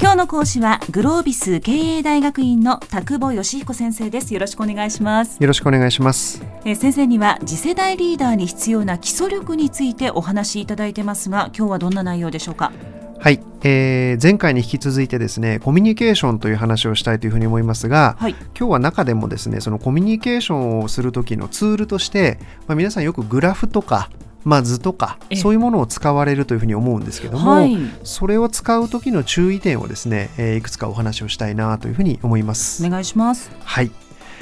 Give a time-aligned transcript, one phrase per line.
[0.00, 4.32] 今日の講師はグロービス経営大学院の田久保義彦先生です。
[4.32, 5.36] よろしくお願いします。
[5.38, 6.42] よろしくお願いします。
[6.64, 12.72] え先生には次世代リーダーに必要な基礎力についてお話しいただいてますが今日はどんな内容でしょうか？
[13.18, 24.08] はい、えー、前回に引き続いてですねコミュニケーションという話をしたいというふうに思いますが、はい、今日は中でもですねそのコミュニケーションをする時のツールとして、まあ、皆さんよくグラフとか
[24.44, 32.84] まあ、図とかそういうものを使われるというふうに思うんですけども、はい、それを使う時の注意点をですね、えー、いくつかお話をしたいなというふうに思います。
[32.84, 33.50] お願いします。
[33.62, 33.90] はい。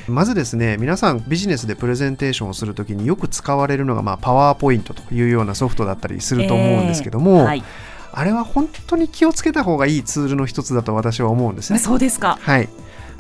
[0.06, 7.65] まずですね皆さんビジネスでプレゼンテーションをするときによく使われるのが、まあ、パワーポイントというようなソフトだったりすると思うんですけども、えーはい、
[8.12, 11.78] あれは本当に気をつけた方がいいツールの一つだと私は思うんですね。
[11.78, 12.68] そうですか、はい、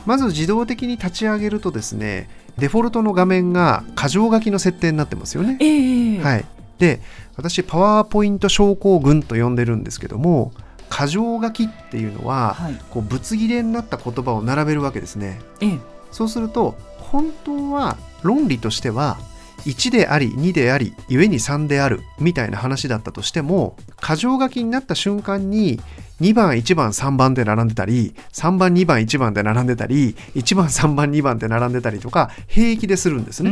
[0.06, 5.58] まず自動的に立ち上げるとですねデフォルトの画面が箇条書きの設定になってますよね。
[5.60, 6.44] えー、はい、
[6.78, 7.00] で
[7.36, 10.52] 私パワーポイント症候群と呼んでるんですけども
[10.90, 15.38] 箇条書きっていうのは、はい、こうぶつ切れになった言葉を並べるわけですね。
[15.60, 15.78] え
[16.10, 19.18] そうすると本当は論理としては
[19.66, 25.80] 1であり2であり故に3であるみたいな話だったとしても箇条書きになった瞬間に
[26.20, 33.50] 2番1番3番で並んでたり3番2番1番で並んでたり1番3番2番で並んでたりとか平気でするんですね。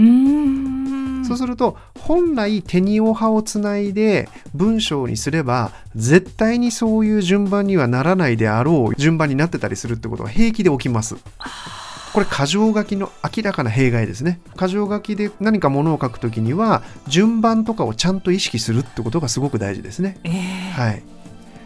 [1.27, 11.17] そうすると本来手におはをつないで文章にすれば絶対にそういう順番にはならないであろう順番になってたりするってことが平気で起きます。
[12.13, 14.41] これ箇条書きの明らかな弊害ですね。
[14.59, 20.19] 箇条書きで何かものを書くときには順番とかをちゃんと意識するってことがすごく大事ですね。
[20.25, 20.33] えー、
[20.71, 21.03] はい。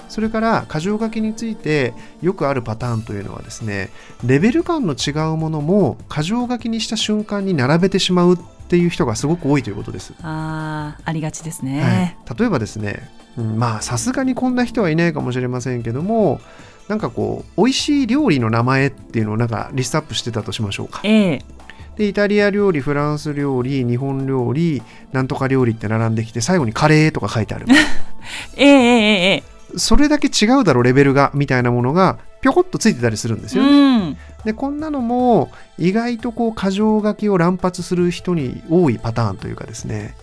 [0.08, 3.90] それから箇条書きについてよくあるパターンというのはですね
[4.24, 8.38] レベル感の違うものも箇条書きにした瞬間に並べてしまうっ
[8.70, 10.14] ていう人がすごく多いということです。
[10.22, 16.40] あありがちですね、はい、例えばですね、うん、まあさすがにこんな人はいないかもしれませんけども
[16.86, 21.00] なんかこう美味しい料理の名前っていうのをなんかリストアップしてたとしましょうか。
[21.04, 21.44] ええ。
[21.96, 27.66] でイタリア料理フランス料理日本料理なんとか料理って並んできて最後にカレーとか書いてある。
[28.56, 29.78] ええええええ。
[29.78, 33.70] それだけ違うだろレベルがみたいなものがぴょこっとついてたりするんですよね。
[33.70, 40.14] うん、でこんなのも意外とこう箇条書きを乱発する人に多いパターンというかですね。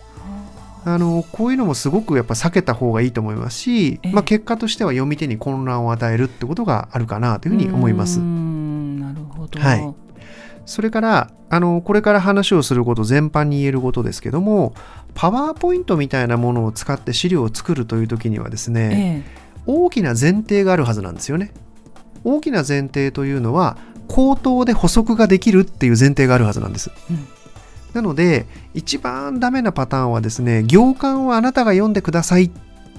[0.84, 8.20] あのこういうのもすごくやっぱ避けた方がいいと思いますし、まあ、結果としては読み手に混乱を与えるってことがあるかなというふうに思います。
[8.20, 9.94] なるほど、はい、
[10.64, 14.74] それからあのこれから話をすること全般に言えることですけども
[15.14, 21.52] パワーポイントみたいなものを使って資料を作るという時にはですね、ええ、大きな前提があるはずなんですよね。
[22.24, 23.76] 大きな前提というのは
[24.08, 26.90] 口頭で補足ができるっていう前提があるはずなんです。
[27.10, 27.26] うん、
[27.92, 32.50] なので一番ダメなパターンはですね行間をあなたが読んでくださいっ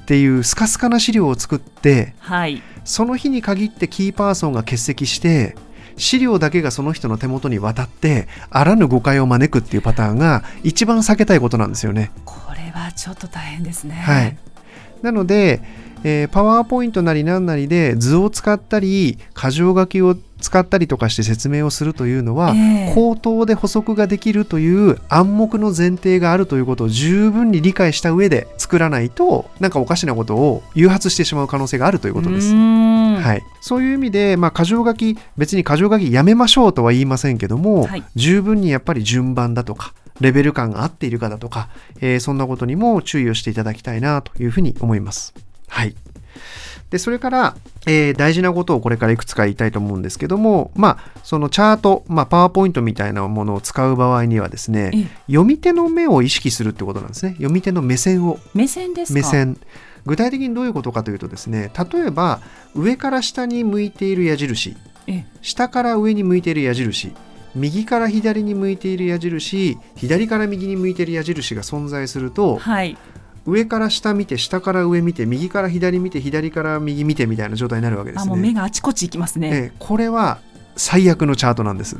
[0.05, 5.55] ていうスカスカな資料を作って、はい、その日に限ってキーパーソンが欠席して
[5.97, 12.11] 資料だけがその人の手元に渡ってあらぬ誤解を招くっていうパターンが一番避けたいことなんですよね。
[12.25, 13.95] これはちょっと大変ですね。
[13.95, 14.37] はい、
[15.01, 15.61] なので
[16.03, 32.53] えー、パワーポイントなり何なりで図を使ったり箇条書きを使ったりとかして説明をするというのは、えー、口頭で補足ができるという暗黙の前提があるということを十分に理解した上で作らないとなんかおかしなことを誘発してしまう可能性があるということです。
[32.53, 45.33] はい、そういう意味で、まあ、箇条書き別に箇条書きやめましょうとは言いませんけども、はい、十分にやっぱり順番だとかレベル感が合っているかだとか、えー、そんなことにも注意をしていただきたいなというふうに思います。
[45.69, 45.95] はい。
[46.89, 57.33] で、それから、えー、大事なことをこれからいくつか言いたいと思うんですけども、まあ、そのチャート、まあ、パワーポイントみたいなものを使う場合にはですね、読み手の目を意識するってことなんですね。
[57.33, 58.39] 読み手の目線を。
[58.53, 59.57] 目線です目線。
[60.05, 62.41] 具体的にどういうことかというとですね、例えば、
[62.73, 64.75] 上から下に向いている矢印、
[65.41, 67.13] 下から上に向いている矢印、
[67.55, 72.97] 右から左に向いている矢印左から右に向いている矢印が存在すると、はい、
[73.45, 78.31] 上から下見て下から上見て右から左見て左から右見てみたいな状態になるわけですね。
[78.31, 79.49] あもう目があちこち行きますね。
[79.51, 80.39] えこれは
[80.75, 81.97] 最悪のチャートなんです。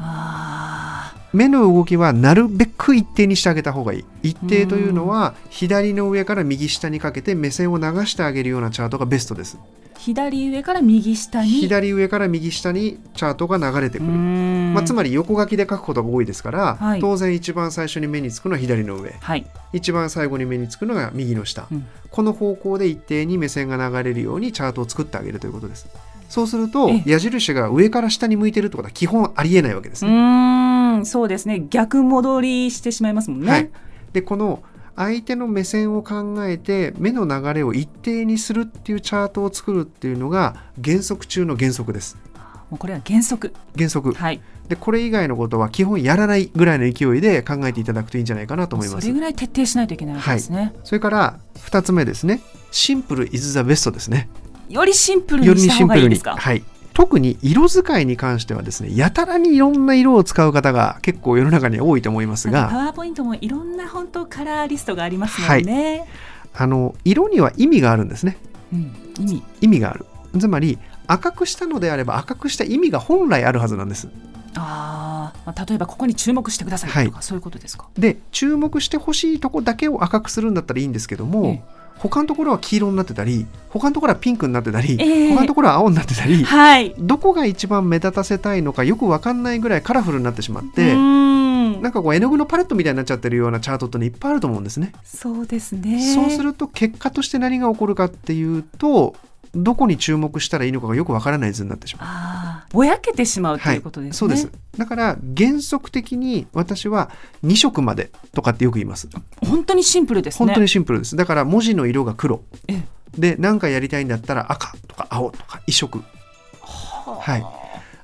[1.32, 4.06] 目の動きはなるべく一定にしてあげた方がいい。
[4.24, 9.58] 一定というのは左の上から右下にかけて目線を流してあげるようなチャートがベストです。
[10.00, 11.50] 左上から右下に。
[11.50, 25.88] 左上から右下にチャートが流れてくる、まあ、つまり横書きで書くことが多いですから、はい、当然一番最初に目につくのは左の上、はい、一番最後に目につくのが右の下、うん、この方向で一定に目線が流れるようにチャートを作ってあげるということです。
[26.30, 30.12] そうすると矢印が上から下に向いてるってことは基本ありえないわけですね。
[30.12, 31.06] うん。
[31.06, 31.66] そうですね。
[31.70, 33.70] 逆戻りしてしまいますもんね、はい、
[34.14, 34.62] でこの
[35.00, 42.18] 相手の目線を考えて目の流れを一定にするっていうチャートを作るっていうのが原則中の原則です。
[42.70, 43.54] もうこれは原則。
[43.78, 49.02] 原則、はい、でこれ以外のことは基本やらないぐらいの勢いで考えていただくといいんじゃないかなと思います。
[49.02, 52.42] それぐらい徹底しないといけないわけですね、はい、それから2つ目ですね。
[52.72, 54.28] シンプルイズザベストですね。
[54.68, 56.36] よりシンプルにした方がいいですか？
[56.36, 56.64] はい
[57.00, 66.08] 特に色使いに関してはですねやたらにいろんな色を使う方が結構世の中に多いと思いますがパワーポイントもいろんな本当カラーリストがありますのでね、はい、
[66.56, 68.38] あの色には意味があるんですね、
[68.74, 69.44] うん、意味。
[69.62, 70.06] 意味がある。
[70.38, 74.10] つまり赤くしたのであれば赤くした意味が本来あるはずなんです。
[74.56, 75.32] あ
[75.68, 77.88] 例えばここに注目してくださいとか、はい、そういうことですか？
[77.98, 94.92] で注目してほしいとこだけを赤くするんだったらいいんですけども、ええ他のところは黄色になってたり他のところはピンクになってたり、えー、他のところは青になってたり、はい、どこが一番目立たせたいのかよく分かんないぐらいカラフルになってしまってなんかこう絵の具のパレットみたいになっちゃってるようなチャートっていっぱいあると思うんですね。
[95.04, 96.02] そうですね。
[96.02, 99.16] そうすると結果として何が起こるかっていうと
[99.56, 102.08] どこに注目したらいいのかがよくわからない図になってしまう。
[102.08, 104.78] あぼやけてしまうということですね、はい、そうです。
[104.78, 107.10] だから原則的に私は
[107.44, 109.10] 2色までとかってよく言います。
[109.46, 110.46] 本当にシンプルですね。
[110.46, 111.16] 本当にシンプルです。
[111.16, 112.42] だから文字の色が黒。
[113.18, 116.04] で何かやりたいんだったら赤とか青とか一色。
[116.62, 117.46] はい。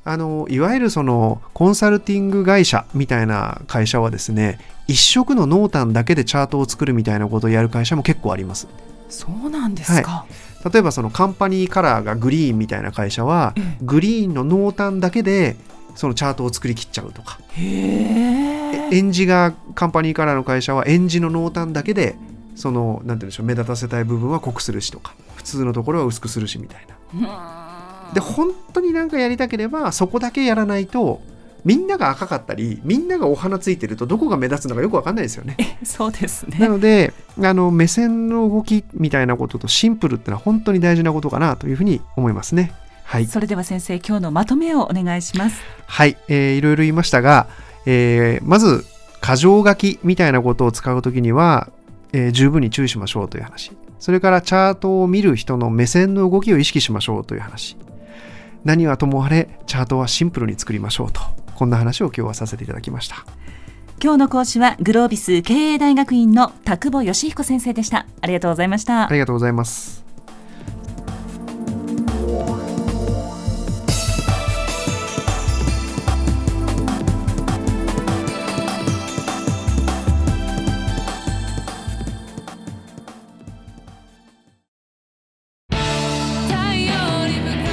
[0.08, 8.68] あのいわゆるそのコンサルティング会社みたいな会社はですね一色の濃淡だけでチャートを作るみたいなことをやる会社も結構あります
[9.10, 10.26] そうなんですか、は
[10.66, 10.72] い。
[10.72, 15.56] 例えばそのカンパニーカラーがグリーンみたいな会社は、グリーンの濃淡だけで
[15.96, 17.40] そのチャートを作りきっちゃうとか。
[17.58, 22.16] エンジがカンパニーカラーの会社はエンジの濃淡だけで
[22.56, 26.86] そのなんて言うんでしょう目立たせたい部分は濃くするしとか普通のところは薄くするしみたい
[27.20, 28.12] な。
[28.14, 31.22] で本当になんかやりたければそこだけやらないと
[31.66, 35.58] みんなが赤かったりみんながお花ついてるとどこが目立つのかよく分かんないですよね。
[35.84, 42.72] そうですねなのであの目線の動きみたいなこととシンプルってのは本当に大事なことかなというふうに思いますね。
[43.04, 45.62] はい、それでは先生今日のまとめをお願いします。
[45.88, 47.48] はい、えー、いろいろ言いましたが、
[47.86, 48.86] えー、まず
[49.22, 51.70] 箇条書きみたいなことを使うときには、
[52.14, 53.72] えー、十分に注意しましょうという話。
[54.00, 57.76] それからチャートを見る人の目線の動きを意識しましょうという話。
[58.66, 61.22] 何はともあれチャートはシンプルに作りましょうと
[61.56, 63.26] こんな話を今日はさせていただきました。
[64.04, 68.06] 今日の講師はグロービス経営大学院の田久保義彦先生でした。
[68.22, 69.10] ありがとうございました。
[69.10, 70.04] ありがとうございます。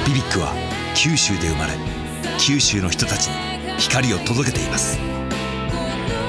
[0.05, 0.53] BBIQ は
[0.95, 1.73] 九州で生まれ
[2.39, 4.97] 九州の人たちに光を届けています。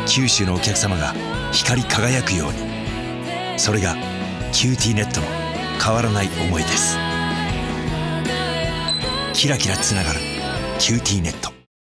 [0.09, 1.15] 九州のお客様が
[1.53, 3.59] 光り輝くように。
[3.59, 3.95] それが
[4.53, 5.27] QTnet の
[5.81, 6.99] 変わらない思いです。
[9.33, 10.21] キラキラつながる
[10.81, 11.54] QTnet。